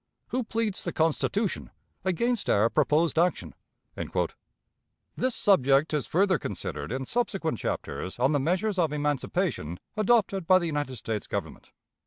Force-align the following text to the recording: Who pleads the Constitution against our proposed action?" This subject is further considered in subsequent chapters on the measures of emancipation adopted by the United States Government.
Who 0.29 0.43
pleads 0.43 0.83
the 0.83 0.91
Constitution 0.91 1.69
against 2.03 2.49
our 2.49 2.71
proposed 2.71 3.19
action?" 3.19 3.53
This 5.15 5.35
subject 5.35 5.93
is 5.93 6.07
further 6.07 6.39
considered 6.39 6.91
in 6.91 7.05
subsequent 7.05 7.59
chapters 7.59 8.17
on 8.17 8.31
the 8.31 8.39
measures 8.39 8.79
of 8.79 8.91
emancipation 8.91 9.77
adopted 9.95 10.47
by 10.47 10.57
the 10.57 10.65
United 10.65 10.95
States 10.95 11.27
Government. 11.27 11.69